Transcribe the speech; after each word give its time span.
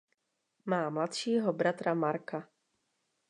Má 0.65 0.89
mladšího 0.89 1.53
bratra 1.53 1.93
Marca. 1.93 2.47